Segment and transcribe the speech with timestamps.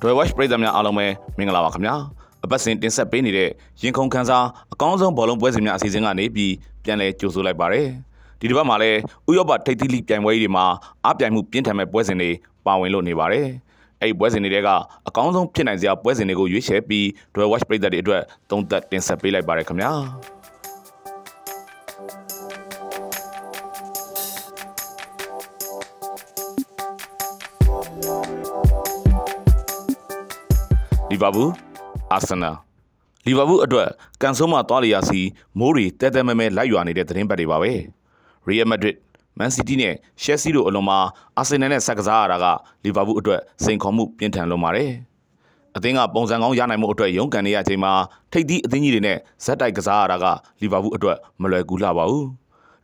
[0.00, 1.06] Dwell Watch ပရိသတ်များအားလုံးပဲ
[1.38, 1.94] မင်္ဂလာပါခင်ဗျာ
[2.44, 3.50] အပတ်စဉ်တင်ဆက်ပေးနေတဲ့
[3.82, 6.52] ရင်ခုန်ခန်းစားအကောင်းဆုံးဘောလုံးပွဲစဉ်များအစီအစဉ်ကနေပြီး
[6.84, 7.82] ပြန်လည်ကြိုဆိုလိုက်ပါရစေ
[8.40, 8.98] ဒီတစ်ပတ်မှာလည်း
[9.30, 10.66] ဥရောပထိပ်သီးလိပြိုင်ပွဲကြီးတွေမှာ
[11.06, 12.30] အပြိုင်မှုပြင်းထန်မဲ့ပွဲစဉ်တွေ
[12.66, 13.46] ပါဝင်လို့နေပါတယ်
[14.00, 14.70] အဲ့ဒီပွဲစဉ်တွေက
[15.08, 19.92] အကောင်းဆုံးဖြစ်နိုင်စရာပွဲစဉ်တွေကိုရွေးချယ်ပြီး Dwell Watch ပရိသတ်တွေအတွက်သုံးသပ်တင်ဆက်ပေးလိုက်ပါရခင်ဗျာ
[31.10, 31.50] လီဗာပူး
[32.12, 32.56] အာဆင်နယ်
[33.26, 33.88] လီဗာပူးအတွက်
[34.22, 35.20] ကန်ဆိုးမှသွားလျာစီ
[35.58, 37.72] မိုးရီတဲတဲမဲမဲလိုက်ရွာနေတဲ့သတင်းပတ်တွေပါပဲ
[38.46, 38.96] ရီယယ်မက်ဒရစ်
[39.38, 40.98] မန်စီးတီးနဲ့ရှယ်ဆီတို့အလုံးမှာ
[41.38, 42.46] အာဆင်နယ်နဲ့ဆက်ကစားရတာက
[42.84, 44.90] လီဗာပူးအတွက်စိန်ခေါ်မှုပြင်းထန်လွန်ပါတယ်
[45.76, 47.92] အသင်းကပုံစံကောင်းရနိုင်မှုအတွက်ရုန်းကန်နေရချိန်မှာ
[48.32, 50.26] ထိပ်သီးအသင်းကြီးတွေနဲ့ဇက်တိုက်ကစားရတာက
[50.60, 52.26] လီဗာပူးအတွက်မလွယ်ကူလှပါဘူး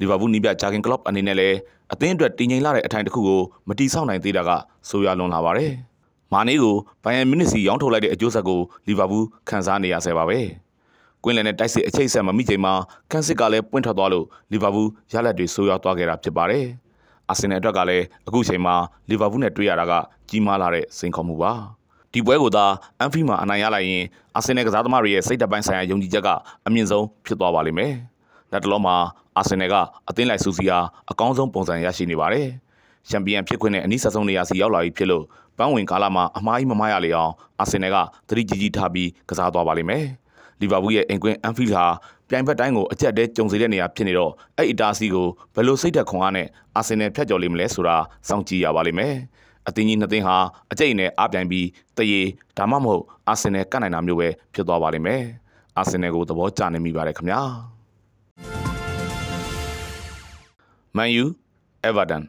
[0.00, 1.56] လီဗာပူးနီးပြဂျာဂင်ကလော့အနေနဲ့လည်း
[1.92, 4.50] အသင်းအတွက်တည်ငြိမ်လာတဲ့အထိုင်တစ်ခုကိုမတီးဆောက်နိုင်သေးတာက
[4.88, 5.72] ဆိုးရွားလွန်လာပါတယ်။
[6.32, 10.38] မာနီးကိုဘိုင်ယန်မြူနစ်စီရောင်းထုတ်လိုက်တဲ့အကျိုးဆက်ကိုလီဗာပူးခံစားနေရဆဲပါပဲ။
[11.22, 12.74] ကွင်းလယ်နဲ့တိုက်စစ်အချိတ်ဆက်မမိချိန်မှာ
[13.10, 16.64] ကန်စစ်ကလည်းပွင့်ထွက်သွားလို့လီဗာပူးရလဒ်တွေဆိုးရွားသွားခဲ့တာဖြစ်ပါတယ်။
[17.30, 18.74] အာဆင်နယ်အတွက်ကလည်းအခုချိန်မှာ
[19.08, 19.92] လီဗာပူးနဲ့တွေ့ရတာက
[20.28, 21.52] ကြီးမားလာတဲ့စိန်ခေါ်မှုပါ။
[22.12, 22.64] ဒီပွဲကိုသာ
[22.98, 24.04] အန်ဖီမှာအနိုင်ရလိုက်ရင်
[24.36, 26.28] အာဆင်နယ်ကစားသမားတွေရဲ့စိတ်ဓာတ်ပိုင်းဆိုင်ရာယုံကြည်ချက်က
[26.66, 27.92] အမြင့်ဆုံးဖြစ်သွားပါလိမ့်မယ်။
[28.52, 28.96] လက်တလုံးမှာ
[29.36, 29.74] အာဆင်နယ်က
[30.08, 30.78] အသင်းလိုက်စူစီယာ
[31.10, 32.48] အကောင်းဆုံးပုံစံရရှိနေပါတယ်။
[33.08, 35.24] ချန်ပီယံဖြစ်ခွင့်နဲ့အနည်းဆက်ဆုံးနေရာစီရောက်လာပြီဖြစ်လို့
[35.58, 37.96] ပန်းဝင်ကာလမှာအမားကြီးမမရလေအောင်အာဆင်နယ်က
[38.28, 40.04] သတိကြီးကြီးထားပြီးကစားသွားပါလိမ့်မယ်။
[40.60, 41.84] လီဗာပူးရဲ့အင်ကွင်းအန်ဖီလ်ဟာ
[42.28, 47.96] ပြိုင်ဘက်တိုင်းကိုအကျက်တဲကြုံစေတဲ့နေရာဖြစ်နေတော့အဲ့အတားစီကိုဘယ်လိုစိတ်သက်ခွန်အားနဲ့အာဆင်နယ်ဖြတ်ကျော်လိမ့်မလဲဆိုတာ
[48.28, 49.14] စောင့်ကြည့်ရပါလိမ့်မယ်။
[49.68, 50.36] အသင်းကြီးနှစ်သင်းဟာ
[50.72, 52.20] အကျိတ်နဲ့အားပြိုင်ပြီးတရေ
[52.58, 55.22] ဒါမှမဟုတ်အာဆင်နယ်ကတ်နိုင်တာမျိုးပဲဖြစ်သွားပါလိမ့်မယ်။
[55.78, 57.40] အာဆင်နယ်ကိုသဘောကျနေမိပါတယ်ခင်ဗျာ။
[60.96, 61.24] မန်ယူ
[61.84, 62.22] အဲဗာတန်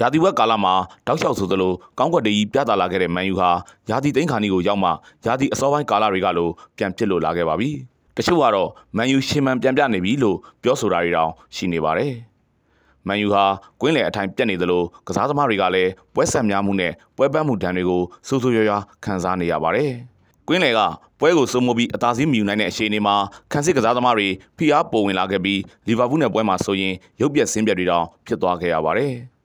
[0.00, 0.74] ရာသီဝက်ကာလမှာ
[1.06, 3.50] တောက်လျှောက်ဆိုသလိုကောင်းကွက်တကြီးပြသလာခဲ့တဲ့မန်ယူဟာ
[3.90, 4.90] ရာသီသိန်းခါနီကိုရောက်မှ
[5.26, 7.70] ရာသီအစောပိုင်းကာလတွေကလိုပြန်ဖြစ်လို့လာခဲ့ပါပြီ။
[8.16, 12.12] တချို့ကတော့မန်ယူရှင်မန်ပြန်ပြနေပြီလို့ပြောဆိုတာတွေတောင်ရှိနေပါတယ်။
[13.06, 13.44] မန်ယူဟာ
[13.80, 19.92] ကွင်းလယ်အထိုင်ပြတ်နေသလိုကစားသမားတွေကလည်းပွဲဆက်များမှုနဲ့ပွဲပန်းမှုဒဏ်တွေကိုစိုးစိုးရွားရွားခံစားနေရပါတယ်။
[20.48, 20.80] ကွင်းလယ်က
[21.20, 23.16] ပွဲကိုစိုးမိုးပြီးအသာစီးမြူနိုင်တဲ့အခြေအနေမှာ
[23.52, 29.14] ခန်းစစ်ကစားသမားတွေဖိအားပိုဝင်လာခဲ့ပြီးလီဗာပူးနဲ့ပွဲမှာဆိုရင်ရုပ်ပြက်ဆင်းပြက်တွေတောင်ဖြစ်သွားခဲ့ရပါတယ်။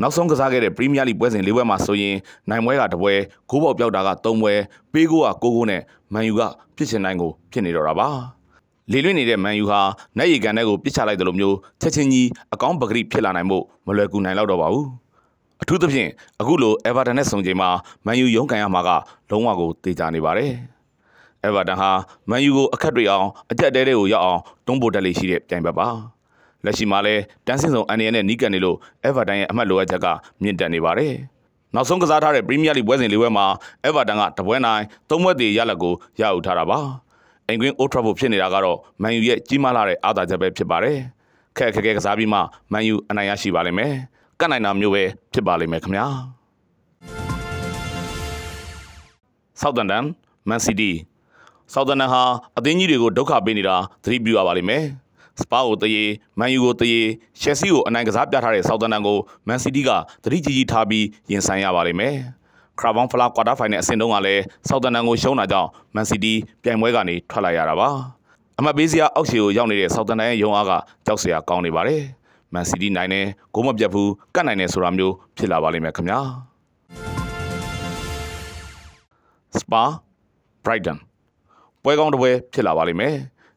[0.00, 2.16] နောက်ဆုံးကစားခဲ့တဲ့ပရီးမီးယားလိပွဲစဉ်၄ပွဲမှာဆိုရင်
[2.50, 3.12] နိုင်ပွဲကတပွဲ
[3.50, 4.52] ဂိုးပေါက်ပြောက်တာက၃ပွဲ
[4.92, 5.82] ပေးကိုက၉ကိုနဲ့
[6.12, 6.42] မန်ယူက
[6.76, 8.08] ဖြစ်ချင်နိုင်ကိုဖြစ်နေတော့တာပါ
[8.92, 9.80] လေလွင့်နေတဲ့မန်ယူဟာ
[10.18, 14.86] နက်ရီကန်တဲ့ကိုပစ်ချလိုက်တယ်လို့မျိုးချက်ချင်းကြီးအကောင်းပဂရိဖြစ်လာနိုင်မှုမလွယ်ကူနိုင်တော့တော့ပါဘူး
[15.62, 16.10] အထူးသဖြင့်
[16.40, 17.68] အခုလိုအဲဗာတန်နဲ့ဆုံချိန်မှာ
[18.06, 18.90] မန်ယူရုန်းကန်ရမှာက
[19.30, 20.52] လုံးဝကိုတေချာနေပါတယ်
[21.44, 21.90] အဲဗာတန်ဟာ
[22.30, 25.88] မန်ယူကိုအခက်တွေအောင်အကြက်တဲတဲကိုရောက်အောင်တွန်းပို့တက်လေးရှိတဲ့ပြိုင်ဘက်ပါ
[26.64, 30.06] လက်ရှိမှာလည်းတန်းစင်ဆောင်အန်ရီယန်နဲ့နီးကန်နေလို့အဲဗာတန်ရဲ့အမှတ်လိုအပ်ချက်က
[30.42, 31.14] မြင့်တက်နေပါတယ်။
[31.74, 33.46] နောက်ဆုံးကစားထားတဲ့ပရီးမီးယားလိပွဲစဉ်လေးပွဲမှာ
[33.84, 36.78] အဲဗာတန်ကတပွဲနိုင်သုံးပွဲတည်ရလက်ကိုရယူထားတာပါ။
[37.48, 40.96] အင်ကွင်းအိုထရာဖို့ဖြစ်နေတာကတော့မန်ယူရဲ့ကြီးမားလာတဲ့အားသာချက်ပဲဖြစ်ပါတယ်။
[41.56, 42.38] ခက်ခက်ခဲကစားပြီးမှ
[42.72, 43.92] မန်ယူအနိုင်ရရှိပါလိမ့်မယ်။
[44.40, 45.02] ကတ်နိုင်တာမျိုးပဲ
[45.32, 46.06] ဖြစ်ပါလိမ့်မယ်ခင်ဗျာ။
[49.60, 50.04] ဆောက်တန်တန်
[50.48, 50.96] မန်စီးတီး
[51.72, 52.22] ဆောက်တန်တန်ဟာ
[52.58, 54.84] အသင်းကြီးတွေကိုဒုက္ခပေးနေတာသတိပြုရပါလိမ့်မယ်။
[55.42, 56.04] စပါကိုတရေ
[56.38, 57.00] မန်ယူကိုတရေ
[57.40, 59.18] ရှယ်ဆီကိုအနိုင်ကစားပြထားတဲ့ဆောက်တန်တန်ကို
[59.48, 59.90] မန်စီးတီးက
[60.22, 62.14] သတိကြီးကြီးထားပြီးရင်ဆိုင်ရပါလိမ့်မယ်
[62.78, 67.88] ခရာဘောင်ဖလာကွာတာဖိုင်နယ်အဆင့်တုန်းကလည်းဆောက်တန်တန်ကိုရှုံးတာကြောင့်မန်စီးတီးပြိုင်ပွဲကနေထွက်လာရတာပါ
[68.58, 70.72] အမတ်ပေးစရာအောက်ခြေကိုရောက်နေတဲ့ဆောက်တန်တန်ရဲ့ရုံအားက
[71.06, 72.02] ကြောက်စရာကောင်းနေပါတယ်
[72.52, 76.20] မန်စီးတီးနိုင်တယ်ဂိုးမပြတ်ဘူးကတ်နိုင်တယ်ဆိုတာမျိုးဖြစ်လာပါလိမ့်မယ်ခင်ဗျာ
[79.58, 79.82] စပါ
[80.64, 80.98] ဘရိုက်တန်
[81.82, 83.14] ပွဲကောင်းတစ်ပွဲဖြစ်လာပါလိမ့်မယ်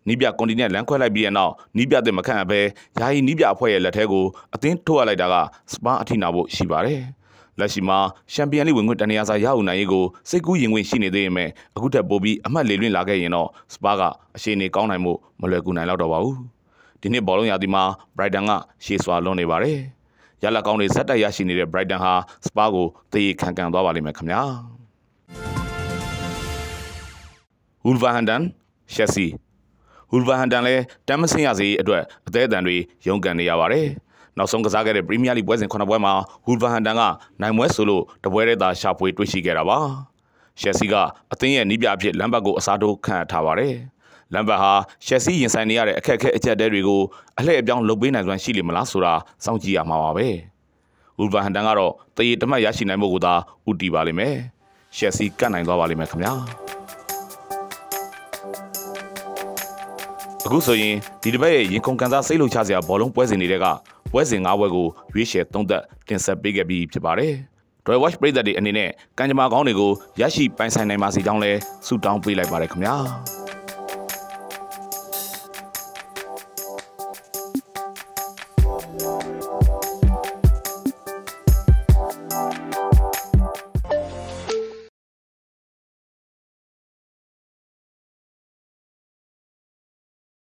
[0.07, 2.59] နီးပြကွန်တီနက်လမ်းခွဲလိုက်ပြီးတဲ့နောက်နီးပြတဲ့မခန့်အပဲ
[2.99, 4.25] ယာယီနီးပြအဖွဲ့ရဲ့လက်ထဲကို
[4.55, 5.35] အသင်းထုတ်ရလိုက်တာက
[5.73, 7.01] စပါအထိနာဖို့ရှိပါတယ်။
[7.59, 7.97] လက်ရှိမှာ
[8.33, 14.01] ချန်ပီယံလိဝင်ခွင့်တနေရာစာရယူနိုင်ရေးကိုစိတ်ကူးရင်ခွင့်ရှိနေသေးပေမဲ့အခုထက်ပိုပြီးအမှတ်လေလွင့်လာခဲ့ရင်တော့စပါက
[14.35, 16.35] အရှိန်နေကောင်းနိုင်မှုမလွယ်ကူနိုင်တော့ပါဘူး။
[17.01, 17.83] ဒီနှစ်ဘောလုံးရာသီမှာ
[18.17, 18.51] ဘရိုက်တန်က
[18.85, 19.77] ရှေ့စွာလွန်နေပါတယ်။
[20.43, 22.13] ရလက်ကောင်းတွေဇက်တက်ရရှိနေတဲ့ဘရိုက်တန်ဟာ
[22.47, 24.41] စပါကိုတည်ခံကန်သွားပါလိမ့်မယ်ခင်ဗျာ။
[27.85, 28.09] ဝူလ်ဗာ
[30.11, 32.75] ဟန်ဒန်ရှက်ဆီဟူလ်ဗာဟန်တန်လည်းတမ်းမစင်းရစေအတွက်အသေးအတန်တွေ
[33.07, 33.87] ရုန်းကန်နေရပါတယ်။
[34.37, 36.13] နောက်ဆုံးကစားခဲ့တဲ့ပရီးမီးယားလိပွဲစဉ်9ပွဲမှာ
[36.45, 37.01] ဟူလ်ဗာဟန်တန်က
[37.41, 39.79] နိုင်ပွဲဆိုလို့တပွဲတည်းသာရှာဖွေတွေ့ရှိခဲ့တာပါ။
[40.61, 40.95] ရှက်ဆီက
[41.33, 43.75] အသင်းရဲ့နီးပြအဖြစ်လမ်ဘတ်ကိုအစားထိုးခန့်ထားပါတယ်။
[44.33, 44.73] လမ်ဘတ်ဟာ
[45.05, 47.01] ရှက်ဆီရင်ဆိုင်နေရတဲ့အခက်အခဲအကျက်တဲတွေကို
[47.39, 49.13] အလှည့်အပြောင်းလုပ်ပေးနိုင်စွမ်းရှိလိမ့်မလားဆိုတာ
[49.45, 50.27] စောင့်ကြည့်ရမှာပါပဲ။
[51.17, 53.33] ဟူလ်ဗာဟန်တန်ကတော့တရေတမတ်ရရှိနိုင်ဖို့ကသာ
[53.69, 54.35] ဥတီပါလိမ့်မယ်။
[54.97, 56.33] ရှက်ဆီကတ်နိုင်သွားပါလိမ့်မယ်ခင်ဗျာ။
[60.45, 63.65] အခုဆိုရင်ဒီတစ်ပတ်ရဲ့ရင်ခုန်ကန်စားစိတ်လှုပ်ရှားစရာဘောလုံးပွဲစဉ်တွေက
[64.11, 67.33] ပွဲစဉ်၅ပွဲကိုရွေးချယ်သုံးသက်တင်ဆက်ပေးခဲ့ပြီးဖြစ်ပါတယ်။
[67.87, 69.91] Royal Watch ပြည်သက်တွေအနေနဲ့ကံကြမ္မာကောင်းတွေကို
[70.21, 71.51] ရရှိပိုင်ဆိုင်နိုင်ပါစေကြောင်းလဲ
[71.87, 72.95] ဆုတောင်းပေးလိုက်ပါတယ်ခင်ဗျာ